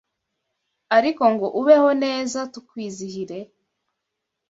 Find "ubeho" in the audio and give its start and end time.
1.59-1.89